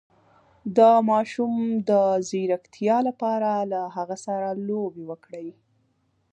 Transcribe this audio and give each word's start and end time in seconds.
د 0.77 0.79
ماشوم 1.09 1.53
د 1.89 1.91
ځیرکتیا 2.29 2.97
لپاره 3.07 3.49
له 3.71 3.81
هغه 3.95 4.17
سره 4.25 4.47
لوبې 4.67 5.03
وکړئ 5.11 5.47